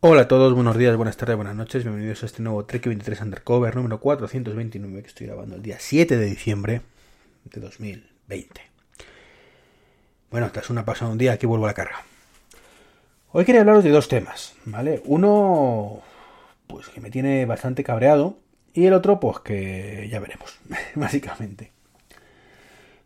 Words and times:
Hola 0.00 0.22
a 0.22 0.28
todos, 0.28 0.54
buenos 0.54 0.78
días, 0.78 0.94
buenas 0.94 1.16
tardes, 1.16 1.34
buenas 1.34 1.56
noches, 1.56 1.82
bienvenidos 1.82 2.22
a 2.22 2.26
este 2.26 2.40
nuevo 2.40 2.64
Trek 2.64 2.86
23 2.86 3.20
Undercover 3.20 3.74
número 3.74 3.98
429 3.98 5.02
que 5.02 5.08
estoy 5.08 5.26
grabando 5.26 5.56
el 5.56 5.62
día 5.62 5.78
7 5.80 6.16
de 6.16 6.24
diciembre 6.24 6.82
de 7.42 7.60
2020. 7.60 8.60
Bueno, 10.30 10.52
tras 10.52 10.70
una 10.70 10.84
pasada 10.84 11.10
un 11.10 11.18
día, 11.18 11.32
aquí 11.32 11.46
vuelvo 11.46 11.64
a 11.64 11.70
la 11.70 11.74
carga. 11.74 12.04
Hoy 13.32 13.44
quería 13.44 13.62
hablaros 13.62 13.82
de 13.82 13.90
dos 13.90 14.06
temas, 14.06 14.54
¿vale? 14.66 15.02
Uno, 15.04 16.00
pues 16.68 16.88
que 16.90 17.00
me 17.00 17.10
tiene 17.10 17.44
bastante 17.44 17.82
cabreado, 17.82 18.38
y 18.74 18.86
el 18.86 18.92
otro, 18.92 19.18
pues 19.18 19.40
que 19.40 20.08
ya 20.08 20.20
veremos, 20.20 20.60
básicamente. 20.94 21.72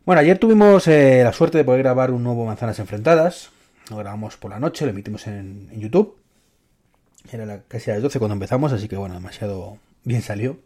Bueno, 0.05 0.21
ayer 0.21 0.37
tuvimos 0.37 0.87
eh, 0.87 1.21
la 1.23 1.33
suerte 1.33 1.57
de 1.57 1.63
poder 1.63 1.81
grabar 1.81 2.11
un 2.11 2.23
nuevo 2.23 2.45
Manzanas 2.45 2.77
Enfrentadas. 2.77 3.49
Lo 3.89 3.97
grabamos 3.97 4.37
por 4.37 4.51
la 4.51 4.59
noche, 4.59 4.85
lo 4.85 4.91
emitimos 4.91 5.25
en, 5.25 5.69
en 5.71 5.79
YouTube. 5.79 6.22
Era 7.31 7.45
la, 7.45 7.61
casi 7.67 7.91
a 7.91 7.95
las 7.95 8.03
12 8.03 8.19
cuando 8.19 8.33
empezamos, 8.33 8.73
así 8.73 8.87
que 8.87 8.97
bueno, 8.97 9.15
demasiado 9.15 9.77
bien 10.03 10.21
salió. 10.21 10.57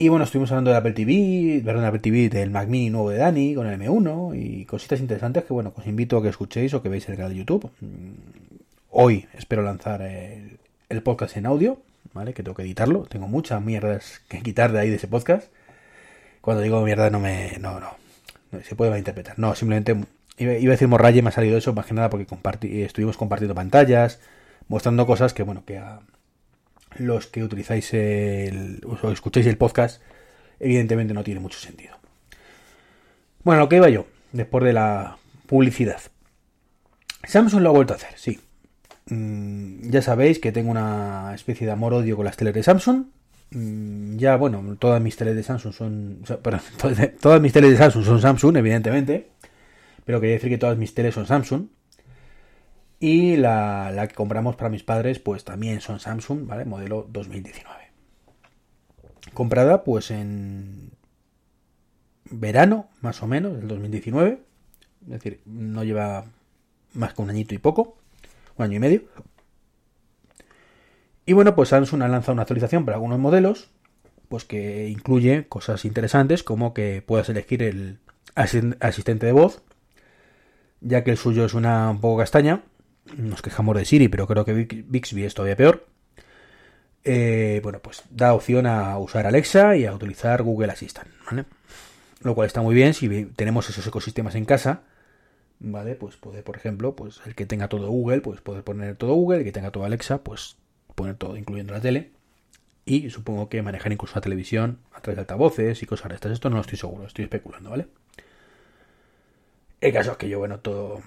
Y 0.00 0.08
bueno, 0.10 0.24
estuvimos 0.24 0.52
hablando 0.52 0.70
de 0.70 0.76
Apple 0.76 0.92
TV, 0.92 1.60
perdón, 1.64 1.84
Apple 1.84 1.98
TV, 1.98 2.28
del 2.28 2.50
Mac 2.50 2.68
Mini 2.68 2.88
nuevo 2.88 3.10
de 3.10 3.18
Dani 3.18 3.54
con 3.54 3.66
el 3.66 3.80
M1 3.80 4.32
y 4.40 4.64
cositas 4.64 5.00
interesantes 5.00 5.42
que 5.44 5.52
bueno, 5.52 5.72
os 5.76 5.86
invito 5.88 6.16
a 6.16 6.22
que 6.22 6.28
escuchéis 6.28 6.72
o 6.74 6.82
que 6.82 6.88
veáis 6.88 7.08
el 7.08 7.16
canal 7.16 7.32
de 7.32 7.38
YouTube. 7.38 7.68
Mm, 7.80 8.12
hoy 8.90 9.26
espero 9.36 9.62
lanzar 9.62 10.02
el, 10.02 11.02
podcast 11.02 11.36
en 11.36 11.46
audio, 11.46 11.78
¿vale? 12.14 12.32
Que 12.32 12.44
tengo 12.44 12.54
que 12.54 12.62
editarlo. 12.62 13.06
Tengo 13.08 13.26
muchas 13.26 13.60
mierdas 13.60 14.20
que 14.28 14.40
quitar 14.40 14.70
de 14.70 14.78
ahí 14.80 14.88
de 14.88 14.96
ese 14.96 15.08
podcast. 15.08 15.48
Cuando 16.40 16.62
digo 16.62 16.80
mierda 16.82 17.10
no 17.10 17.18
me... 17.18 17.56
no, 17.60 17.80
no, 17.80 17.90
se 18.62 18.76
puede 18.76 18.92
malinterpretar. 18.92 19.36
No, 19.36 19.56
simplemente 19.56 19.96
iba, 20.38 20.52
a 20.52 20.56
decir 20.56 20.86
morralle, 20.86 21.22
me 21.22 21.30
ha 21.30 21.32
salido 21.32 21.58
eso 21.58 21.72
más 21.72 21.86
que 21.86 21.94
nada 21.94 22.08
porque 22.08 22.26
compartí, 22.26 22.82
estuvimos 22.82 23.16
compartiendo 23.16 23.56
pantallas, 23.56 24.20
mostrando 24.68 25.06
cosas 25.06 25.34
que, 25.34 25.42
bueno, 25.42 25.64
que 25.64 25.78
a 25.78 26.00
los 26.96 27.26
que 27.26 27.42
utilizáis 27.42 27.92
el, 27.94 28.80
o 28.86 29.10
escucháis 29.10 29.46
el 29.46 29.56
podcast, 29.56 30.02
evidentemente 30.60 31.14
no 31.14 31.24
tiene 31.24 31.40
mucho 31.40 31.58
sentido. 31.58 31.96
Bueno, 33.44 33.62
lo 33.62 33.68
que 33.68 33.76
iba 33.76 33.88
yo, 33.88 34.06
después 34.32 34.64
de 34.64 34.72
la 34.72 35.16
publicidad. 35.46 36.00
Samsung 37.24 37.62
lo 37.62 37.70
ha 37.70 37.72
vuelto 37.72 37.94
a 37.94 37.96
hacer, 37.96 38.10
sí. 38.16 38.40
Mm, 39.06 39.90
ya 39.90 40.02
sabéis 40.02 40.38
que 40.38 40.52
tengo 40.52 40.70
una 40.70 41.32
especie 41.34 41.66
de 41.66 41.72
amor-odio 41.72 42.16
con 42.16 42.24
las 42.24 42.36
teles 42.36 42.54
de 42.54 42.62
Samsung. 42.62 43.06
Mm, 43.50 44.16
ya, 44.16 44.36
bueno, 44.36 44.76
todas 44.78 45.00
mis 45.00 45.16
teles 45.16 45.34
de 45.34 45.42
Samsung 45.42 45.72
son. 45.72 46.22
Todas 47.20 47.40
mis 47.40 47.52
teles 47.52 47.70
de 47.70 47.76
Samsung 47.78 48.04
son 48.04 48.20
Samsung, 48.20 48.56
evidentemente. 48.58 49.30
Pero 50.04 50.20
quería 50.20 50.36
decir 50.36 50.50
que 50.50 50.58
todas 50.58 50.78
mis 50.78 50.94
teles 50.94 51.14
son 51.14 51.26
Samsung. 51.26 51.66
Y 53.00 53.36
la, 53.36 54.06
que 54.08 54.14
compramos 54.14 54.56
para 54.56 54.70
mis 54.70 54.82
padres, 54.82 55.20
pues 55.20 55.44
también 55.44 55.80
son 55.80 56.00
Samsung, 56.00 56.46
¿vale? 56.46 56.64
Modelo 56.64 57.06
2019. 57.08 57.74
Comprada, 59.34 59.84
pues 59.84 60.10
en 60.10 60.90
verano, 62.24 62.88
más 63.00 63.22
o 63.22 63.28
menos, 63.28 63.56
del 63.56 63.68
2019. 63.68 64.42
Es 65.02 65.08
decir, 65.08 65.40
no 65.46 65.84
lleva 65.84 66.24
más 66.92 67.14
que 67.14 67.22
un 67.22 67.30
añito 67.30 67.54
y 67.54 67.58
poco. 67.58 67.96
Un 68.56 68.64
año 68.64 68.76
y 68.76 68.80
medio. 68.80 69.02
Y 71.24 71.34
bueno, 71.34 71.54
pues 71.54 71.68
Samsung 71.68 72.02
ha 72.02 72.08
lanzado 72.08 72.32
una 72.32 72.42
actualización 72.42 72.84
para 72.84 72.96
algunos 72.96 73.20
modelos, 73.20 73.70
pues 74.28 74.44
que 74.44 74.88
incluye 74.88 75.46
cosas 75.46 75.84
interesantes 75.84 76.42
como 76.42 76.74
que 76.74 77.02
puedas 77.06 77.28
elegir 77.28 77.62
el 77.62 77.98
asistente 78.34 79.26
de 79.26 79.32
voz, 79.32 79.62
ya 80.80 81.04
que 81.04 81.12
el 81.12 81.16
suyo 81.16 81.44
es 81.44 81.54
una 81.54 81.90
un 81.90 82.00
poco 82.00 82.18
castaña 82.18 82.62
nos 83.16 83.42
quejamos 83.42 83.76
de 83.76 83.84
Siri, 83.84 84.08
pero 84.08 84.26
creo 84.26 84.44
que 84.44 84.52
Bixby 84.54 85.24
es 85.24 85.34
todavía 85.34 85.56
peor. 85.56 85.86
Eh, 87.04 87.60
bueno, 87.62 87.78
pues 87.80 88.02
da 88.10 88.34
opción 88.34 88.66
a 88.66 88.98
usar 88.98 89.26
Alexa 89.26 89.76
y 89.76 89.86
a 89.86 89.94
utilizar 89.94 90.42
Google 90.42 90.72
Assistant, 90.72 91.08
¿vale? 91.26 91.44
Lo 92.22 92.34
cual 92.34 92.46
está 92.46 92.60
muy 92.60 92.74
bien 92.74 92.94
si 92.94 93.24
tenemos 93.24 93.70
esos 93.70 93.86
ecosistemas 93.86 94.34
en 94.34 94.44
casa, 94.44 94.82
¿vale? 95.60 95.94
Pues 95.94 96.16
puede, 96.16 96.42
por 96.42 96.56
ejemplo, 96.56 96.96
pues 96.96 97.20
el 97.24 97.34
que 97.34 97.46
tenga 97.46 97.68
todo 97.68 97.88
Google, 97.88 98.20
pues 98.20 98.40
poder 98.40 98.64
poner 98.64 98.96
todo 98.96 99.14
Google, 99.14 99.38
el 99.38 99.44
que 99.44 99.52
tenga 99.52 99.70
todo 99.70 99.84
Alexa, 99.84 100.22
pues 100.22 100.56
poner 100.94 101.14
todo, 101.16 101.36
incluyendo 101.36 101.72
la 101.72 101.80
tele. 101.80 102.10
Y 102.84 103.10
supongo 103.10 103.48
que 103.48 103.62
manejar 103.62 103.92
incluso 103.92 104.14
la 104.16 104.22
televisión 104.22 104.78
a 104.92 105.00
través 105.00 105.16
de 105.16 105.20
altavoces 105.20 105.82
y 105.82 105.86
cosas 105.86 106.08
de 106.08 106.16
estas. 106.16 106.32
Esto 106.32 106.50
no 106.50 106.56
lo 106.56 106.62
estoy 106.62 106.78
seguro, 106.78 107.06
estoy 107.06 107.24
especulando, 107.24 107.70
¿vale? 107.70 107.88
El 109.80 109.92
caso 109.92 110.12
es 110.12 110.16
que 110.16 110.28
yo, 110.28 110.38
bueno, 110.38 110.58
todo, 110.58 111.02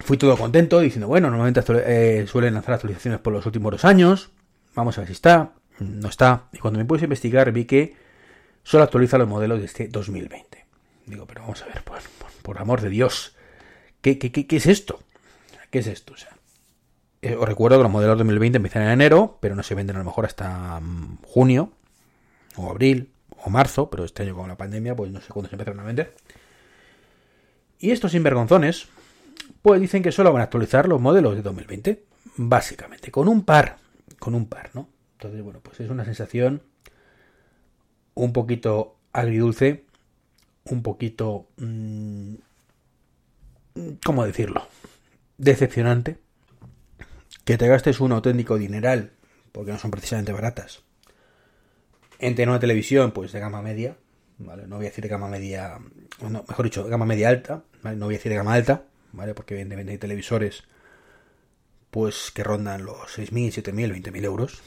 fui 0.00 0.16
todo 0.16 0.36
contento 0.36 0.80
diciendo, 0.80 1.08
bueno, 1.08 1.30
normalmente 1.30 1.62
eh, 1.86 2.26
suelen 2.26 2.54
lanzar 2.54 2.74
actualizaciones 2.74 3.20
por 3.20 3.32
los 3.32 3.46
últimos 3.46 3.72
dos 3.72 3.84
años, 3.84 4.30
vamos 4.74 4.96
a 4.98 5.00
ver 5.02 5.08
si 5.08 5.12
está, 5.12 5.52
no 5.78 6.08
está. 6.08 6.44
Y 6.52 6.58
cuando 6.58 6.78
me 6.78 6.84
puse 6.84 7.04
a 7.04 7.06
investigar 7.06 7.50
vi 7.52 7.64
que 7.64 7.96
solo 8.62 8.84
actualiza 8.84 9.18
los 9.18 9.28
modelos 9.28 9.58
de 9.60 9.66
este 9.66 9.88
2020. 9.88 10.64
Digo, 11.06 11.26
pero 11.26 11.42
vamos 11.42 11.62
a 11.62 11.66
ver, 11.66 11.82
por, 11.82 11.98
por, 12.42 12.58
amor 12.58 12.80
de 12.80 12.90
Dios, 12.90 13.36
¿qué, 14.00 14.18
qué, 14.18 14.30
qué, 14.32 14.56
es 14.56 14.66
esto? 14.66 15.00
¿Qué 15.70 15.78
es 15.78 15.86
esto? 15.86 16.14
O 16.14 16.16
sea, 16.16 16.36
eh, 17.22 17.36
os 17.36 17.48
recuerdo 17.48 17.78
que 17.78 17.84
los 17.84 17.92
modelos 17.92 18.18
2020 18.18 18.56
empiezan 18.56 18.82
en 18.82 18.90
enero, 18.90 19.38
pero 19.40 19.54
no 19.54 19.62
se 19.62 19.74
venden 19.74 19.96
a 19.96 20.00
lo 20.00 20.04
mejor 20.04 20.26
hasta 20.26 20.78
um, 20.78 21.18
junio, 21.22 21.72
o 22.56 22.70
abril, 22.70 23.10
o 23.44 23.50
marzo, 23.50 23.88
pero 23.88 24.04
este 24.04 24.24
año 24.24 24.34
con 24.34 24.48
la 24.48 24.56
pandemia, 24.56 24.96
pues 24.96 25.12
no 25.12 25.20
sé 25.20 25.28
cuándo 25.28 25.48
se 25.48 25.54
empezaron 25.54 25.80
a 25.80 25.84
vender. 25.84 26.14
Y 27.78 27.92
estos 27.92 28.12
sinvergonzones, 28.12 28.88
pues 29.66 29.80
dicen 29.80 30.00
que 30.00 30.12
solo 30.12 30.32
van 30.32 30.42
a 30.42 30.44
actualizar 30.44 30.86
los 30.86 31.00
modelos 31.00 31.34
de 31.34 31.42
2020, 31.42 32.04
básicamente, 32.36 33.10
con 33.10 33.26
un 33.26 33.44
par, 33.44 33.78
con 34.20 34.36
un 34.36 34.46
par, 34.46 34.70
¿no? 34.74 34.88
Entonces, 35.14 35.42
bueno, 35.42 35.58
pues 35.58 35.80
es 35.80 35.90
una 35.90 36.04
sensación 36.04 36.62
un 38.14 38.32
poquito 38.32 38.96
agridulce, 39.12 39.84
un 40.66 40.84
poquito, 40.84 41.48
mmm, 41.56 42.34
¿cómo 44.04 44.24
decirlo? 44.24 44.68
Decepcionante, 45.36 46.18
que 47.44 47.58
te 47.58 47.66
gastes 47.66 47.98
un 47.98 48.12
auténtico 48.12 48.58
dineral, 48.58 49.14
porque 49.50 49.72
no 49.72 49.80
son 49.80 49.90
precisamente 49.90 50.30
baratas, 50.30 50.84
en 52.20 52.36
tener 52.36 52.50
una 52.50 52.60
televisión, 52.60 53.10
pues 53.10 53.32
de 53.32 53.40
gama 53.40 53.62
media, 53.62 53.96
¿vale? 54.38 54.68
No 54.68 54.76
voy 54.76 54.86
a 54.86 54.90
decir 54.90 55.02
de 55.02 55.10
gama 55.10 55.26
media, 55.26 55.80
no, 56.20 56.44
mejor 56.46 56.66
dicho, 56.66 56.84
gama 56.84 57.04
media 57.04 57.30
alta, 57.30 57.64
¿vale? 57.82 57.96
No 57.96 58.04
voy 58.04 58.14
a 58.14 58.18
decir 58.18 58.30
de 58.30 58.36
gama 58.36 58.54
alta, 58.54 58.84
Porque 59.34 59.54
evidentemente 59.54 59.92
hay 59.92 59.98
televisores 59.98 60.64
pues 61.90 62.30
que 62.34 62.44
rondan 62.44 62.84
los 62.84 63.18
6.000, 63.18 63.62
7.000, 63.62 64.12
20.000 64.12 64.24
euros. 64.24 64.62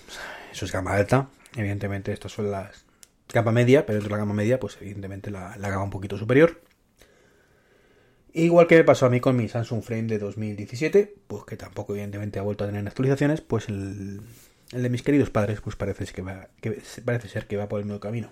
Eso 0.52 0.66
es 0.66 0.72
gama 0.72 0.96
alta. 0.96 1.30
Evidentemente 1.56 2.12
estas 2.12 2.32
son 2.32 2.52
las 2.52 2.86
gama 3.32 3.52
media, 3.52 3.86
pero 3.86 3.98
dentro 3.98 4.10
de 4.10 4.14
la 4.14 4.26
gama 4.26 4.34
media 4.34 4.60
pues 4.60 4.78
evidentemente 4.82 5.30
la, 5.30 5.56
la 5.58 5.70
gama 5.70 5.84
un 5.84 5.92
poquito 5.92 6.18
superior. 6.18 6.62
Igual 8.34 8.68
que 8.68 8.78
me 8.78 8.84
pasó 8.84 9.06
a 9.08 9.10
mí 9.10 9.20
con 9.20 9.36
mi 9.36 9.48
Samsung 9.48 9.84
Frame 9.84 10.04
de 10.04 10.20
2017, 10.20 11.16
pues 11.28 11.46
que 11.46 11.58
tampoco 11.58 11.94
evidentemente 11.94 12.40
ha 12.40 12.44
vuelto 12.44 12.64
a 12.64 12.68
tener 12.68 12.88
actualizaciones, 12.88 13.42
pues 13.42 13.70
el, 13.70 14.22
el 14.72 14.84
de 14.84 14.90
mis 14.90 15.02
queridos 15.02 15.30
padres 15.30 15.62
pues 15.62 15.76
parece, 15.76 16.06
que 16.06 16.22
va, 16.22 16.48
que 16.62 16.82
parece 17.04 17.28
ser 17.28 17.48
que 17.48 17.58
va 17.58 17.68
por 17.68 17.80
el 17.80 17.86
mismo 17.86 18.00
camino. 18.00 18.32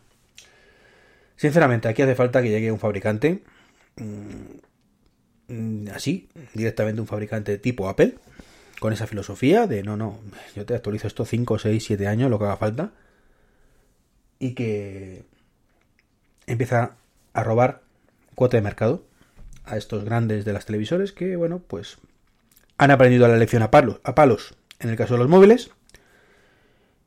Sinceramente, 1.36 1.88
aquí 1.88 2.02
hace 2.02 2.16
falta 2.16 2.42
que 2.42 2.50
llegue 2.50 2.72
un 2.72 2.80
fabricante 2.80 3.44
mmm, 3.98 4.60
así, 5.94 6.30
directamente 6.54 7.02
un 7.02 7.08
fabricante 7.08 7.58
tipo 7.58 7.90
Apple, 7.90 8.16
con 8.80 8.94
esa 8.94 9.08
filosofía 9.08 9.68
de 9.68 9.84
no, 9.84 9.98
no, 9.98 10.20
yo 10.56 10.66
te 10.66 10.76
actualizo 10.76 11.08
esto 11.08 11.26
5, 11.26 11.60
6, 11.60 11.84
7 11.84 12.08
años, 12.08 12.30
lo 12.30 12.38
que 12.38 12.46
haga 12.46 12.58
falta, 12.58 12.92
y 14.40 14.54
que 14.54 15.24
empieza 16.46 16.96
a 17.34 17.44
robar 17.44 17.82
cuota 18.36 18.58
de 18.58 18.62
mercado 18.62 19.04
a 19.66 19.78
estos 19.78 20.04
grandes 20.04 20.46
de 20.46 20.54
las 20.54 20.66
televisores 20.66 21.12
que, 21.12 21.36
bueno, 21.36 21.60
pues 21.60 21.98
han 22.78 22.92
aprendido 22.92 23.28
la 23.28 23.38
lección 23.38 23.64
a 23.64 23.72
palos, 23.72 24.00
a 24.04 24.16
palos 24.16 24.56
en 24.80 24.90
el 24.90 24.96
caso 24.96 25.16
de 25.16 25.20
los 25.20 25.30
móviles, 25.30 25.72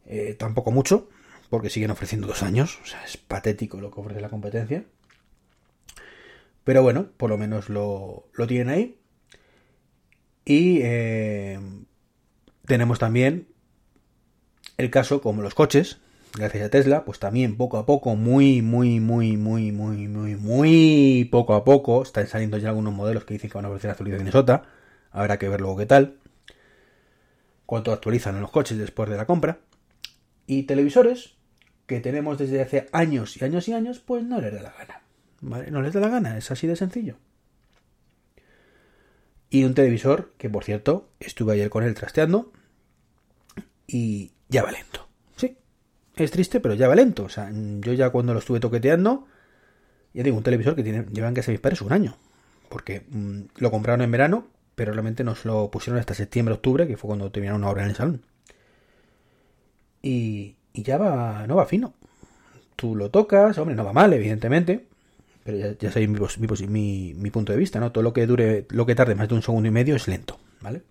eh, 0.07 0.35
tampoco 0.39 0.73
mucho, 0.73 1.09
porque 1.51 1.71
siguen 1.71 1.91
ofreciendo 1.91 2.27
dos 2.27 2.43
años, 2.43 2.79
o 2.83 2.87
sea, 2.87 3.05
es 3.05 3.17
patético 3.17 3.81
lo 3.81 3.91
que 3.91 4.01
ofrece 4.01 4.21
la 4.21 4.29
competencia. 4.29 4.85
Pero 6.71 6.85
bueno, 6.85 7.09
por 7.17 7.31
lo 7.31 7.37
menos 7.37 7.69
lo, 7.69 8.29
lo 8.33 8.47
tienen 8.47 8.69
ahí. 8.69 8.97
Y 10.45 10.79
eh, 10.85 11.59
tenemos 12.65 13.01
también 13.01 13.49
el 14.77 14.89
caso 14.89 15.21
como 15.21 15.43
los 15.43 15.57
coches, 15.57 15.99
gracias 16.33 16.65
a 16.65 16.71
Tesla, 16.71 17.05
pues 17.05 17.19
también 17.19 17.57
poco 17.57 17.77
a 17.77 17.87
poco, 17.87 18.15
muy, 18.15 18.63
muy, 18.63 19.01
muy, 19.01 19.37
muy, 19.37 19.73
muy, 19.73 20.07
muy, 20.07 20.37
muy 20.37 21.29
poco 21.33 21.55
a 21.55 21.65
poco, 21.65 22.05
están 22.05 22.29
saliendo 22.29 22.57
ya 22.57 22.69
algunos 22.69 22.95
modelos 22.95 23.25
que 23.25 23.35
dicen 23.35 23.51
que 23.51 23.59
van 23.59 23.65
a 23.65 23.71
ofrecer 23.71 23.91
actualizaciones 23.91 24.37
OTA, 24.37 24.63
habrá 25.11 25.41
que 25.41 25.49
ver 25.49 25.61
luego 25.61 25.77
qué 25.77 25.87
tal, 25.87 26.19
cuánto 27.67 27.91
actualizan 27.91 28.37
en 28.37 28.43
los 28.43 28.53
coches 28.53 28.79
después 28.79 29.11
de 29.11 29.17
la 29.17 29.27
compra, 29.27 29.59
y 30.47 30.63
televisores 30.63 31.35
que 31.87 31.99
tenemos 31.99 32.39
desde 32.39 32.63
hace 32.63 32.89
años 32.93 33.37
y 33.37 33.45
años 33.45 33.67
y 33.67 33.73
años, 33.73 33.99
pues 33.99 34.23
no 34.23 34.41
les 34.41 34.55
da 34.55 34.63
la 34.63 34.73
gana, 34.79 35.03
¿vale? 35.41 35.71
No 35.71 35.83
les 35.83 35.93
da 35.93 36.01
la 36.01 36.09
gana, 36.09 36.39
es 36.39 36.51
así 36.51 36.67
de 36.67 36.77
sencillo. 36.77 37.17
Y 39.51 39.65
un 39.65 39.75
televisor 39.75 40.33
que, 40.39 40.49
por 40.49 40.65
cierto, 40.65 41.11
estuve 41.19 41.55
ayer 41.55 41.71
con 41.71 41.83
él 41.83 41.95
trasteando 41.95 42.53
y 43.87 44.33
ya 44.49 44.63
va 44.63 44.71
lento 44.71 45.11
es 46.25 46.31
triste, 46.31 46.61
pero 46.61 46.75
ya 46.75 46.89
va 46.89 46.95
lento. 46.95 47.25
O 47.25 47.29
sea, 47.29 47.51
yo 47.53 47.93
ya 47.93 48.11
cuando 48.11 48.33
lo 48.33 48.41
estuve 48.41 48.61
toqueteando, 48.61 49.27
ya 50.13 50.23
digo, 50.23 50.37
un 50.37 50.43
televisor 50.43 50.75
que 50.75 50.83
llevan 50.83 51.35
que 51.35 51.43
ser 51.43 51.53
mis 51.53 51.61
padres 51.61 51.83
un 51.83 51.93
año. 51.93 52.17
Porque 52.69 53.03
mm, 53.09 53.41
lo 53.57 53.71
compraron 53.71 54.03
en 54.03 54.11
verano, 54.11 54.47
pero 54.75 54.93
realmente 54.93 55.25
nos 55.25 55.45
lo 55.45 55.71
pusieron 55.71 55.99
hasta 55.99 56.15
septiembre, 56.15 56.55
octubre, 56.55 56.87
que 56.87 56.97
fue 56.97 57.09
cuando 57.09 57.31
terminaron 57.31 57.63
una 57.63 57.71
obra 57.71 57.83
en 57.85 57.91
el 57.91 57.97
salón. 57.97 58.23
Y, 60.03 60.57
y 60.73 60.83
ya 60.83 60.99
va, 60.99 61.47
no 61.47 61.57
va 61.57 61.67
fino. 61.67 61.95
Tú 62.77 62.97
lo 62.97 63.11
tocas, 63.11 63.59
hombre, 63.59 63.75
no 63.75 63.85
va 63.85 63.93
mal, 63.93 64.13
evidentemente. 64.13 64.87
Pero 65.45 65.57
ya, 65.57 65.79
ya 65.79 65.91
sabéis 65.91 66.11
mi, 66.69 67.15
mi, 67.15 67.31
punto 67.31 67.53
de 67.53 67.59
vista, 67.59 67.81
¿no? 67.81 67.93
Todo 67.93 68.03
lo 68.03 68.13
que 68.13 68.27
dure, 68.27 68.67
lo 68.71 68.87
que 68.87 68.95
tarde 68.95 69.15
más 69.15 69.29
de 69.29 69.35
un 69.35 69.43
segundo 69.43 69.69
y 69.69 69.73
medio 69.73 69.97
es 69.97 70.07
lento, 70.07 70.39
¿vale? 70.61 70.83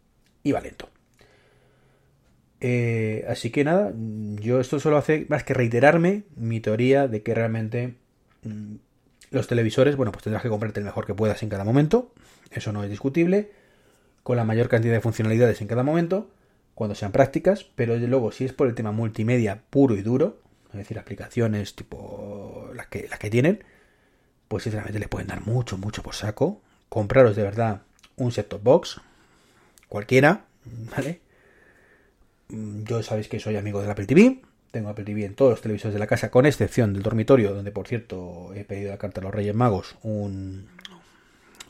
Y 0.44 0.51
va 0.51 0.62
lento. 0.62 0.90
Eh, 2.62 3.25
así 3.30 3.51
que 3.51 3.63
nada, 3.63 3.94
yo 3.96 4.60
esto 4.60 4.80
solo 4.80 4.98
hace 4.98 5.25
más 5.30 5.44
que 5.44 5.54
reiterarme 5.54 6.24
mi 6.36 6.60
teoría 6.60 7.07
de 7.07 7.24
que 7.24 7.34
realmente 7.34 7.96
mm, 8.44 8.75
los 9.31 9.48
televisores, 9.48 9.96
bueno, 9.96 10.12
pues 10.12 10.24
tendrás 10.24 10.44
que 10.44 10.50
comprarte 10.50 10.80
el 10.80 10.86
mejor 10.86 11.06
que 11.06 11.13
puedas 11.13 11.42
en 11.44 11.50
cada 11.50 11.63
momento, 11.63 12.12
eso 12.52 12.74
no 12.74 12.84
es 12.84 12.90
discutible, 12.90 13.52
con 14.24 14.36
la 14.36 14.44
mayor 14.44 14.68
cantidad 14.68 14.94
de 14.94 15.02
funcionalidades 15.02 15.62
en 15.62 15.68
cada 15.68 15.84
momento, 15.84 16.30
cuando 16.75 16.95
sean 16.95 17.12
prácticas, 17.12 17.66
pero 17.75 17.94
desde 17.94 18.07
luego 18.07 18.31
si 18.31 18.45
es 18.45 18.54
por 18.54 18.68
el 18.68 18.75
tema 18.75 18.92
multimedia 18.92 19.62
puro 19.69 19.95
y 19.95 20.02
duro, 20.02 20.42
es 20.72 20.78
decir, 20.78 21.00
aplicaciones 21.00 21.75
tipo 21.75 22.69
las 22.75 22.88
que, 22.88 23.07
las 23.10 23.19
que 23.19 23.30
tienen, 23.30 23.63
pues 24.50 24.63
sinceramente 24.63 25.00
les 25.00 25.07
pueden 25.07 25.28
dar 25.28 25.46
mucho, 25.46 25.78
mucho 25.78 26.04
por 26.04 26.16
saco. 26.16 26.60
Compraros 26.90 27.38
de 27.38 27.44
verdad 27.44 27.84
un 28.18 28.34
set-top 28.34 28.62
box, 28.62 29.01
cualquiera, 29.88 30.46
¿vale? 30.92 31.22
Mm, 32.50 32.84
yo 32.84 33.01
sabéis 33.04 33.30
que 33.30 33.40
soy 33.40 33.56
amigo 33.56 33.80
del 33.80 33.92
Apple 33.92 34.07
TV. 34.07 34.42
Tengo 34.72 34.90
Apple 34.90 35.06
TV 35.06 35.24
en 35.24 35.36
todos 35.36 35.51
los 35.51 35.62
televisores 35.62 35.94
de 35.94 36.00
la 36.00 36.07
casa, 36.07 36.30
con 36.30 36.46
excepción 36.46 36.94
del 36.94 37.04
dormitorio, 37.04 37.54
donde 37.54 37.72
por 37.72 37.88
cierto 37.88 38.51
he 38.54 38.66
pedido 38.66 38.92
la 38.92 38.98
carta 38.98 39.22
a 39.22 39.24
los 39.24 39.34
Reyes 39.34 39.56
Magos 39.56 39.96
un, 40.04 40.68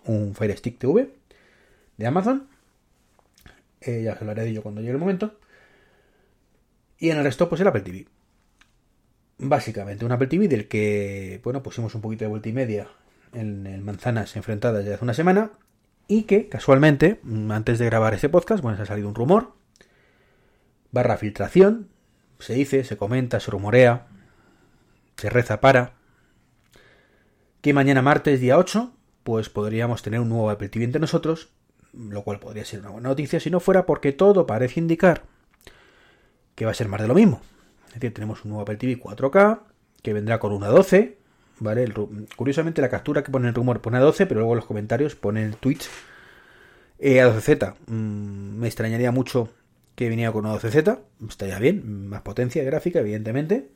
un 0.06 0.34
Fire 0.34 0.58
Stick 0.58 0.80
TV 0.80 1.10
de 1.98 2.08
Amazon. 2.08 2.48
Eh, 3.82 4.04
ya 4.04 4.14
os 4.14 4.22
hablaré 4.22 4.44
de 4.44 4.50
ello 4.50 4.64
cuando 4.64 4.82
llegue 4.82 4.94
el 4.94 5.00
momento. 5.00 5.38
Y 6.98 7.10
en 7.10 7.18
el 7.18 7.24
resto, 7.24 7.48
pues 7.48 7.62
el 7.62 7.68
Apple 7.68 7.82
TV. 7.82 8.08
Básicamente, 9.40 10.06
un 10.06 10.12
Apple 10.12 10.28
TV 10.28 10.48
del 10.48 10.68
que, 10.68 11.42
bueno, 11.44 11.64
pusimos 11.64 11.96
un 11.96 12.02
poquito 12.02 12.26
de 12.26 12.30
vuelta 12.30 12.50
y 12.50 12.54
media 12.54 12.88
en, 13.34 13.66
en 13.66 13.84
manzanas 13.84 14.36
enfrentadas 14.36 14.86
ya 14.86 14.96
hace 14.96 15.04
una 15.04 15.14
semana. 15.14 15.52
Y 16.08 16.24
que, 16.24 16.50
casualmente, 16.50 17.20
antes 17.50 17.80
de 17.80 17.86
grabar 17.86 18.14
ese 18.14 18.30
podcast, 18.30 18.62
bueno, 18.62 18.78
se 18.78 18.84
ha 18.84 18.86
salido 18.88 19.08
un 19.08 19.16
rumor 19.16 19.60
barra 20.92 21.18
filtración, 21.18 21.90
se 22.40 22.54
dice, 22.54 22.84
se 22.84 22.98
comenta, 22.98 23.40
se 23.40 23.52
rumorea, 23.52 24.08
se 25.18 25.30
reza 25.30 25.62
para 25.62 25.94
que 27.62 27.74
mañana 27.74 28.02
martes 28.02 28.40
día 28.40 28.58
8 28.58 28.94
pues 29.24 29.50
podríamos 29.50 30.02
tener 30.02 30.22
un 30.22 30.30
nuevo 30.30 30.50
Apple 30.50 30.70
TV 30.70 30.86
entre 30.86 31.02
nosotros, 31.02 31.50
lo 31.94 32.24
cual 32.24 32.40
podría 32.40 32.66
ser 32.66 32.80
una 32.80 32.90
buena 32.90 33.10
noticia 33.10 33.40
si 33.40 33.50
no 33.50 33.60
fuera 33.60 33.86
porque 33.86 34.12
todo 34.12 34.48
parece 34.48 34.80
indicar 34.80 35.24
que 36.56 36.66
va 36.66 36.72
a 36.72 36.76
ser 36.76 36.88
más 36.88 37.02
de 37.02 37.08
lo 37.08 37.14
mismo. 37.14 37.42
Es 37.90 37.96
decir, 37.96 38.14
tenemos 38.14 38.44
un 38.46 38.50
nuevo 38.52 38.62
Apple 38.64 38.78
TV 38.78 39.00
4K 39.00 39.60
que 40.02 40.14
vendrá 40.14 40.40
con 40.40 40.54
una 40.54 40.68
12, 40.68 41.18
¿vale? 41.60 41.94
curiosamente 42.36 42.82
la 42.82 42.90
captura 42.90 43.24
que 43.24 43.32
pone 43.32 43.48
el 43.48 43.54
rumor 43.54 43.82
pone 43.82 43.98
a 43.98 44.02
12, 44.02 44.26
pero 44.26 44.40
luego 44.40 44.54
en 44.54 44.58
los 44.58 44.66
comentarios 44.66 45.16
pone 45.16 45.44
el 45.44 45.56
Twitch 45.56 45.90
eh, 47.00 47.22
a 47.22 47.30
12Z. 47.30 47.76
Mm, 47.88 48.60
me 48.60 48.68
extrañaría 48.68 49.12
mucho 49.12 49.50
que 49.96 50.10
venía 50.10 50.32
con 50.32 50.46
una 50.46 50.56
12Z, 50.56 51.00
estaría 51.28 51.60
bien, 51.60 52.08
más 52.08 52.22
potencia 52.22 52.64
gráfica, 52.64 53.00
evidentemente. 53.00 53.70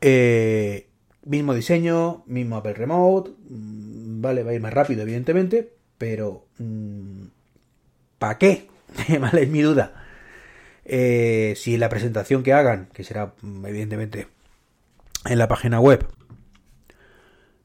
Eh, 0.00 0.88
mismo 1.24 1.54
diseño, 1.54 2.24
mismo 2.26 2.56
Apple 2.56 2.74
Remote, 2.74 3.30
mm, 3.48 4.20
vale, 4.20 4.42
va 4.42 4.50
a 4.50 4.54
ir 4.54 4.60
más 4.60 4.74
rápido, 4.74 5.02
evidentemente, 5.02 5.72
pero 5.96 6.46
mm, 6.58 7.26
¿para 8.18 8.38
qué? 8.38 8.68
vale, 9.20 9.44
es 9.44 9.48
mi 9.48 9.62
duda. 9.62 9.94
Eh, 10.84 11.54
si 11.56 11.76
la 11.76 11.88
presentación 11.88 12.42
que 12.42 12.52
hagan, 12.52 12.88
que 12.92 13.04
será 13.04 13.34
mm, 13.40 13.66
evidentemente 13.66 14.28
en 15.24 15.38
la 15.38 15.48
página 15.48 15.80
web, 15.80 16.06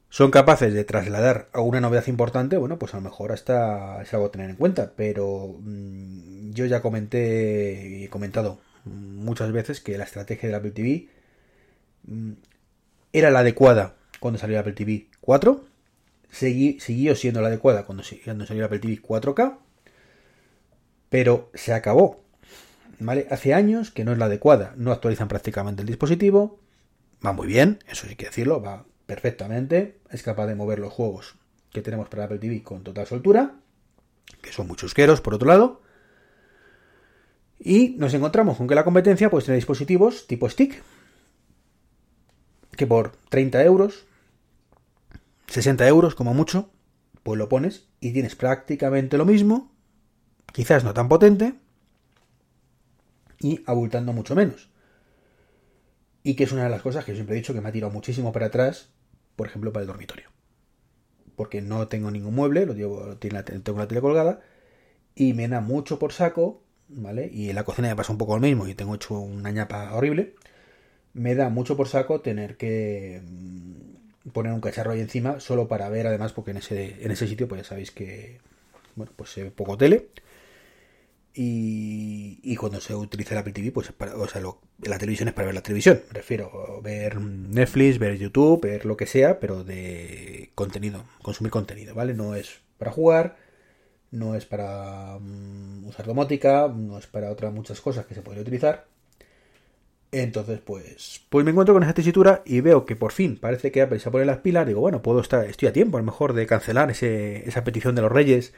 son 0.10 0.32
capaces 0.32 0.74
de 0.74 0.84
trasladar 0.84 1.50
alguna 1.54 1.82
novedad 1.82 2.08
importante, 2.08 2.58
bueno, 2.58 2.80
pues 2.80 2.94
a 2.94 2.98
lo 2.98 3.04
mejor 3.04 3.32
hasta 3.32 4.02
es 4.02 4.14
algo 4.14 4.28
a 4.28 4.32
tener 4.32 4.50
en 4.50 4.56
cuenta. 4.56 4.94
Pero 4.96 5.58
mm, 5.60 6.52
yo 6.52 6.66
ya 6.66 6.82
comenté 6.82 8.00
y 8.00 8.04
he 8.06 8.10
comentado 8.10 8.60
muchas 8.86 9.52
veces 9.52 9.82
que 9.82 9.98
la 9.98 10.06
estrategia 10.06 10.48
del 10.50 10.56
Apple 10.56 10.72
TV 10.72 11.10
mm, 12.06 12.34
era 13.14 13.32
la 13.32 13.40
adecuada 13.40 13.96
cuando 14.20 14.40
salió 14.40 14.60
Apple 14.60 14.74
TV 14.74 15.08
4, 15.22 15.66
siguió 16.30 17.16
siendo 17.16 17.42
la 17.42 17.48
adecuada 17.50 17.86
cuando, 17.86 18.04
cuando 18.24 18.46
salió 18.46 18.66
Apple 18.66 18.80
TV 18.80 19.02
4K, 19.02 19.58
pero 21.10 21.50
se 21.54 21.74
acabó. 21.74 22.24
Hace 23.30 23.54
años 23.54 23.92
que 23.92 24.04
no 24.04 24.12
es 24.12 24.18
la 24.18 24.26
adecuada, 24.26 24.74
no 24.76 24.92
actualizan 24.92 25.28
prácticamente 25.28 25.82
el 25.82 25.88
dispositivo, 25.88 26.60
va 27.24 27.32
muy 27.32 27.48
bien, 27.48 27.80
eso 27.88 28.08
sí 28.08 28.16
que 28.16 28.26
decirlo, 28.26 28.62
va 28.62 28.86
perfectamente, 29.06 30.00
es 30.10 30.24
capaz 30.24 30.48
de 30.48 30.56
mover 30.56 30.80
los 30.80 30.92
juegos 30.92 31.36
que 31.72 31.82
tenemos 31.82 32.10
para 32.10 32.26
Apple 32.26 32.40
TV 32.40 32.64
con 32.64 32.84
total 32.84 33.06
soltura, 33.06 33.56
que 34.42 34.52
son 34.52 34.68
muchos 34.68 34.94
queros 34.94 35.22
por 35.22 35.36
otro 35.36 35.48
lado, 35.48 35.82
y 37.60 37.96
nos 37.98 38.14
encontramos 38.14 38.58
con 38.58 38.68
que 38.68 38.76
la 38.76 38.84
competencia 38.84 39.30
pues 39.30 39.46
tiene 39.46 39.58
dispositivos 39.58 40.26
tipo 40.28 40.50
stick, 40.50 40.82
que 42.72 42.88
por 42.88 43.12
30 43.30 43.64
euros, 43.64 44.06
60 45.48 45.88
euros 45.88 46.16
como 46.16 46.34
mucho, 46.34 46.70
pues 47.24 47.38
lo 47.38 47.50
pones 47.50 47.88
y 48.00 48.12
tienes 48.14 48.36
prácticamente 48.36 49.18
lo 49.18 49.26
mismo, 49.26 49.72
quizás 50.52 50.84
no 50.84 50.94
tan 50.94 51.10
potente, 51.10 51.56
y 53.40 53.62
abultando 53.66 54.14
mucho 54.14 54.36
menos. 54.36 54.70
Y 56.24 56.36
que 56.36 56.44
es 56.44 56.52
una 56.52 56.64
de 56.64 56.70
las 56.70 56.82
cosas 56.82 57.06
que 57.06 57.14
siempre 57.14 57.36
he 57.36 57.40
dicho 57.40 57.54
que 57.54 57.62
me 57.62 57.70
ha 57.70 57.72
tirado 57.72 57.94
muchísimo 57.94 58.32
para 58.32 58.48
atrás 58.48 58.90
por 59.38 59.48
ejemplo, 59.48 59.72
para 59.72 59.84
el 59.84 59.88
dormitorio. 59.88 60.30
Porque 61.38 61.62
no 61.62 61.88
tengo 61.88 62.12
ningún 62.12 62.36
mueble, 62.36 62.66
lo 62.66 62.74
llevo, 62.74 63.16
tengo 63.18 63.80
la 63.80 63.88
tele 63.88 64.02
colgada, 64.02 64.42
y 65.16 65.34
me 65.34 65.48
da 65.48 65.62
mucho 65.62 66.00
por 66.00 66.12
saco, 66.12 66.64
¿vale? 66.90 67.30
Y 67.32 67.50
en 67.50 67.56
la 67.56 67.64
cocina 67.64 67.88
me 67.88 67.96
pasa 67.96 68.12
un 68.12 68.18
poco 68.18 68.36
lo 68.36 68.42
mismo 68.42 68.68
y 68.68 68.74
tengo 68.74 68.96
hecho 68.96 69.20
una 69.20 69.52
ñapa 69.52 69.94
horrible. 69.94 70.36
Me 71.14 71.36
da 71.36 71.50
mucho 71.50 71.78
por 71.78 71.88
saco 71.88 72.22
tener 72.22 72.58
que 72.58 73.22
mm, 73.24 74.30
poner 74.32 74.54
un 74.54 74.62
cacharro 74.62 74.92
ahí 74.92 75.02
encima 75.02 75.40
solo 75.40 75.68
para 75.68 75.88
ver, 75.90 76.08
además, 76.08 76.34
porque 76.34 76.52
en 76.52 76.58
ese, 76.58 77.04
en 77.04 77.12
ese 77.12 77.28
sitio, 77.28 77.48
pues 77.48 77.62
ya 77.62 77.68
sabéis 77.70 77.92
que, 77.92 78.40
bueno, 78.96 79.12
pues 79.16 79.32
se 79.32 79.44
ve 79.44 79.52
poco 79.52 79.78
tele. 79.78 80.08
Y, 81.40 82.56
cuando 82.56 82.82
se 82.82 82.96
utiliza 82.96 83.36
el 83.36 83.40
Apple 83.40 83.54
TV, 83.54 83.72
pues 83.72 83.92
para, 83.92 84.16
o 84.16 84.28
sea, 84.28 84.42
la 84.82 84.98
televisión 84.98 85.30
es 85.30 85.36
para 85.36 85.46
ver 85.46 85.54
la 85.54 85.62
televisión. 85.62 86.02
Me 86.08 86.14
refiero 86.16 86.82
ver 86.82 87.22
Netflix, 87.22 88.00
ver 88.00 88.18
YouTube, 88.18 88.62
ver 88.62 88.86
lo 88.88 88.98
que 88.98 89.06
sea, 89.06 89.40
pero 89.40 89.64
de 89.64 90.50
contenido, 90.56 91.04
consumir 91.22 91.52
contenido, 91.52 91.94
¿vale? 91.94 92.16
No 92.16 92.34
es 92.34 92.62
para 92.80 92.92
jugar, 92.92 93.38
no 94.10 94.34
es 94.34 94.48
para 94.48 95.20
mm, 95.20 95.86
usar 95.86 96.08
domótica, 96.08 96.74
no 96.76 96.98
es 96.98 97.06
para 97.06 97.32
otras 97.32 97.54
muchas 97.54 97.82
cosas 97.82 98.08
que 98.08 98.16
se 98.16 98.24
pueden 98.24 98.42
utilizar. 98.42 98.88
Entonces, 100.12 100.60
pues, 100.60 101.22
pues 101.30 101.46
me 101.46 101.52
encuentro 101.52 101.76
con 101.76 101.84
esa 101.84 101.94
tesitura 101.94 102.42
y 102.46 102.62
veo 102.62 102.86
que 102.86 102.96
por 102.96 103.12
fin 103.12 103.38
parece 103.38 103.72
que 103.72 103.84
Apple 103.84 104.00
se 104.00 104.10
pone 104.10 104.26
las 104.26 104.40
pilas. 104.40 104.66
Digo, 104.66 104.82
bueno, 104.82 105.04
puedo 105.04 105.20
estar, 105.22 105.46
estoy 105.46 105.68
a 105.68 105.74
tiempo 105.74 105.98
a 105.98 106.02
lo 106.02 106.06
mejor 106.06 106.34
de 106.34 106.48
cancelar 106.48 106.90
ese, 106.90 107.48
esa 107.48 107.64
petición 107.64 107.94
de 107.94 108.02
los 108.02 108.12
reyes 108.12 108.54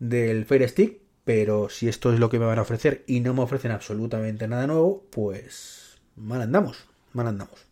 del 0.00 0.44
Fire 0.46 0.68
Stick 0.68 1.03
pero 1.24 1.68
si 1.68 1.88
esto 1.88 2.12
es 2.12 2.20
lo 2.20 2.28
que 2.30 2.38
me 2.38 2.46
van 2.46 2.58
a 2.58 2.62
ofrecer 2.62 3.04
y 3.06 3.20
no 3.20 3.34
me 3.34 3.42
ofrecen 3.42 3.70
absolutamente 3.70 4.46
nada 4.48 4.66
nuevo, 4.66 5.04
pues 5.10 5.98
mal 6.16 6.42
andamos, 6.42 6.86
mal 7.12 7.26
andamos. 7.26 7.66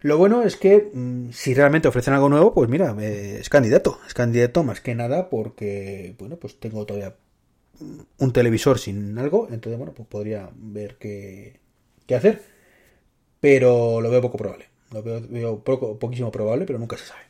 Lo 0.00 0.18
bueno 0.18 0.42
es 0.42 0.56
que 0.56 0.90
mm, 0.92 1.30
si 1.30 1.54
realmente 1.54 1.88
ofrecen 1.88 2.14
algo 2.14 2.28
nuevo, 2.28 2.52
pues 2.54 2.68
mira, 2.68 2.96
es 3.00 3.48
candidato, 3.48 4.00
es 4.06 4.14
candidato 4.14 4.64
más 4.64 4.80
que 4.80 4.94
nada 4.94 5.30
porque, 5.30 6.16
bueno, 6.18 6.36
pues 6.36 6.58
tengo 6.58 6.84
todavía 6.86 7.14
un 8.18 8.32
televisor 8.32 8.78
sin 8.78 9.18
algo, 9.18 9.48
entonces, 9.50 9.78
bueno, 9.78 9.92
pues 9.94 10.08
podría 10.08 10.50
ver 10.54 10.96
qué, 10.98 11.60
qué 12.06 12.14
hacer. 12.14 12.42
Pero 13.40 14.00
lo 14.00 14.10
veo 14.10 14.22
poco 14.22 14.38
probable. 14.38 14.66
Lo 14.92 15.02
veo, 15.02 15.64
poco, 15.64 15.98
poquísimo 15.98 16.30
probable, 16.30 16.64
pero 16.66 16.78
nunca 16.78 16.96
se 16.96 17.06
sabe. 17.06 17.22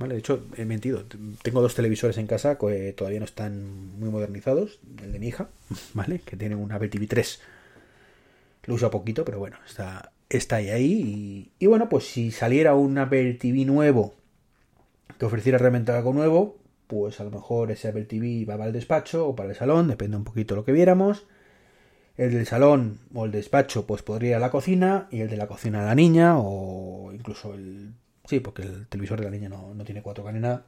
¿Vale? 0.00 0.14
De 0.14 0.20
hecho, 0.20 0.46
he 0.56 0.64
mentido. 0.64 1.04
Tengo 1.42 1.60
dos 1.60 1.74
televisores 1.74 2.16
en 2.16 2.26
casa 2.26 2.56
que 2.56 2.94
todavía 2.94 3.18
no 3.18 3.26
están 3.26 3.98
muy 3.98 4.08
modernizados. 4.08 4.80
El 5.02 5.12
de 5.12 5.18
mi 5.18 5.28
hija, 5.28 5.50
¿vale? 5.94 6.20
Que 6.20 6.38
tiene 6.38 6.54
un 6.54 6.72
Apple 6.72 6.88
TV 6.88 7.06
3. 7.06 7.38
Lo 8.64 8.74
uso 8.76 8.90
poquito, 8.90 9.26
pero 9.26 9.38
bueno, 9.38 9.58
está, 9.66 10.12
está 10.30 10.56
ahí. 10.56 10.70
ahí 10.70 11.52
y, 11.58 11.66
bueno, 11.66 11.90
pues 11.90 12.04
si 12.04 12.30
saliera 12.30 12.74
un 12.74 12.96
Apple 12.96 13.34
TV 13.34 13.66
nuevo 13.66 14.14
que 15.18 15.26
ofreciera 15.26 15.58
realmente 15.58 15.92
algo 15.92 16.14
nuevo, 16.14 16.56
pues 16.86 17.20
a 17.20 17.24
lo 17.24 17.30
mejor 17.30 17.70
ese 17.70 17.88
Apple 17.88 18.06
TV 18.06 18.46
va 18.46 18.56
para 18.56 18.68
el 18.68 18.72
despacho 18.72 19.28
o 19.28 19.36
para 19.36 19.50
el 19.50 19.54
salón, 19.54 19.88
depende 19.88 20.16
un 20.16 20.24
poquito 20.24 20.54
de 20.54 20.60
lo 20.60 20.64
que 20.64 20.72
viéramos. 20.72 21.26
El 22.16 22.32
del 22.32 22.46
salón 22.46 23.00
o 23.12 23.26
el 23.26 23.32
despacho 23.32 23.86
pues 23.86 24.02
podría 24.02 24.30
ir 24.30 24.36
a 24.36 24.40
la 24.40 24.50
cocina 24.50 25.08
y 25.10 25.20
el 25.20 25.28
de 25.28 25.36
la 25.36 25.46
cocina 25.46 25.82
a 25.82 25.86
la 25.86 25.94
niña 25.94 26.38
o 26.38 27.12
incluso 27.12 27.52
el... 27.52 27.99
Sí, 28.30 28.38
porque 28.38 28.62
el 28.62 28.86
televisor 28.86 29.18
de 29.18 29.24
la 29.24 29.32
niña 29.32 29.48
no, 29.48 29.74
tiene 29.84 30.04
4K 30.04 30.32
ni 30.32 30.38
nada. 30.38 30.64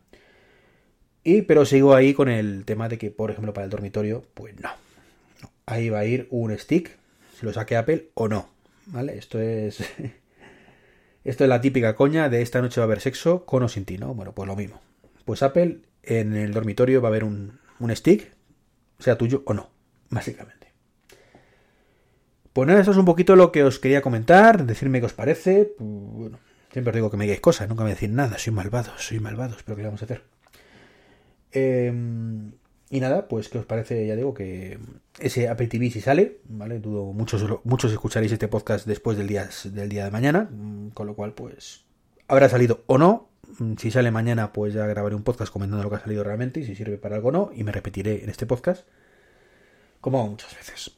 Y 1.23 1.43
pero 1.43 1.65
sigo 1.65 1.95
ahí 1.95 2.13
con 2.13 2.29
el 2.29 2.65
tema 2.65 2.89
de 2.89 2.99
que, 2.99 3.13
por 3.13 3.31
ejemplo, 3.31 3.55
para 3.55 3.67
el 3.67 3.71
dormitorio, 3.71 4.25
pues 4.35 4.61
no. 4.61 4.69
Ahí 5.65 5.89
va 5.89 6.01
a 6.01 6.05
ir 6.05 6.27
un 6.31 6.59
stick, 6.59 6.99
si 7.39 7.47
lo 7.47 7.53
saque 7.53 7.77
Apple 7.77 8.09
o 8.15 8.27
no. 8.27 8.49
¿Vale? 8.87 9.17
Esto 9.17 9.41
es... 9.41 9.79
Esto 11.25 11.45
es 11.45 11.49
la 11.49 11.61
típica 11.61 11.95
coña 11.95 12.29
de 12.29 12.43
esta 12.43 12.61
noche 12.61 12.81
va 12.81 12.87
a 12.87 12.87
haber 12.87 13.01
sexo 13.01 13.45
con 13.45 13.63
o 13.63 13.69
sin 13.69 13.85
ti, 13.85 13.97
¿no? 13.97 14.13
Bueno, 14.13 14.33
pues 14.33 14.49
lo 14.49 14.57
mismo. 14.57 14.81
Pues 15.25 15.45
Apple 15.45 15.83
en 16.03 16.35
el 16.35 16.53
dormitorio 16.53 17.01
va 17.01 17.11
a 17.11 17.11
haber 17.11 17.23
un, 17.23 17.61
stick, 17.91 18.35
sea 18.99 19.17
tuyo 19.17 19.45
o 19.47 19.55
no, 19.55 19.71
básicamente. 20.11 20.67
Pues 22.53 22.67
nada, 22.67 22.81
eso 22.81 22.91
es 22.91 22.97
un 22.97 23.05
poquito 23.05 23.37
lo 23.37 23.53
que 23.53 23.63
os 23.63 23.79
quería 23.79 24.03
comentar, 24.03 24.67
decirme 24.67 24.99
qué 24.99 25.07
os 25.07 25.13
parece. 25.13 25.75
Bueno, 25.79 26.41
siempre 26.73 26.91
os 26.91 26.95
digo 26.95 27.11
que 27.11 27.17
me 27.17 27.25
digáis 27.25 27.41
cosas, 27.41 27.69
nunca 27.69 27.85
me 27.85 27.91
decís 27.91 28.11
nada, 28.11 28.39
soy 28.39 28.53
malvado, 28.53 28.93
soy 28.99 29.21
malvado, 29.21 29.57
pero 29.65 29.77
¿qué 29.77 29.83
vamos 29.83 30.03
a 30.03 30.05
hacer? 30.07 30.23
Em, 31.53 32.53
y 32.91 33.01
nada, 33.01 33.29
pues 33.29 33.49
qué 33.49 33.59
os 33.59 33.67
parece, 33.67 34.07
ya 34.07 34.17
digo 34.17 34.35
que 34.35 34.79
ese 35.19 35.49
Apple 35.49 35.69
TV 35.69 35.91
si 35.91 36.01
sale, 36.01 36.39
¿vale? 36.49 36.81
Dudo 36.81 37.13
muchos, 37.13 37.45
muchos 37.65 37.93
escucharéis 37.93 38.33
este 38.33 38.49
podcast 38.49 38.87
después 38.87 39.17
del 39.17 39.29
día, 39.29 39.49
del 39.65 39.89
día 39.89 40.05
de 40.05 40.11
mañana, 40.11 40.51
con 40.95 41.07
lo 41.07 41.15
cual 41.15 41.33
pues 41.33 41.85
habrá 42.29 42.49
salido 42.49 42.83
o 42.87 42.99
no, 42.99 43.33
Mm, 43.59 43.75
si 43.77 43.91
sale 43.91 44.11
mañana, 44.11 44.53
pues 44.53 44.75
ya 44.75 44.87
grabaré 44.87 45.15
un 45.15 45.23
podcast 45.23 45.53
comentando 45.53 45.83
lo 45.83 45.91
que 45.91 45.97
ha 45.97 46.01
salido 46.01 46.25
realmente 46.25 46.61
y 46.61 46.65
si 46.65 46.75
sirve 46.75 46.99
para 46.99 47.17
algo 47.17 47.29
o 47.29 47.33
no, 47.33 47.51
y 47.55 47.65
me 47.65 47.73
repetiré 47.73 48.23
en 48.23 48.31
este 48.31 48.47
podcast, 48.47 48.87
como 50.01 50.27
muchas 50.27 50.55
veces. 50.57 50.93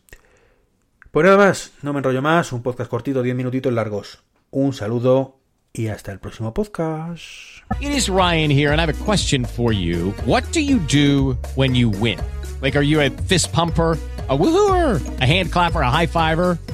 Pues 1.10 1.24
nada 1.24 1.36
más, 1.36 1.72
no 1.82 1.92
me 1.92 1.98
enrollo 1.98 2.22
más, 2.22 2.52
un 2.52 2.62
podcast 2.62 2.90
cortito, 2.90 3.22
10 3.22 3.36
minutitos 3.36 3.72
largos. 3.72 4.22
Un 4.50 4.72
saludo 4.72 5.38
y 5.76 5.88
hasta 5.88 6.12
el 6.12 6.20
próximo 6.20 6.54
podcast. 6.54 7.64
It 7.80 7.90
is 7.90 8.08
Ryan 8.08 8.48
here 8.48 8.70
and 8.70 8.80
I 8.80 8.86
have 8.86 9.00
a 9.00 9.04
question 9.04 9.44
for 9.44 9.72
you. 9.72 10.12
What 10.24 10.44
do 10.52 10.60
you 10.60 10.78
do 10.78 11.36
when 11.56 11.74
you 11.74 11.88
win? 11.88 12.20
Like, 12.62 12.76
are 12.76 12.84
you 12.84 13.00
a 13.00 13.10
fist 13.10 13.52
pumper? 13.52 13.98
a 14.28 14.36
woohooer, 14.36 15.20
a 15.20 15.26
hand 15.26 15.52
clapper, 15.52 15.80
a 15.82 15.90
high 15.90 16.06
fiver. 16.06 16.58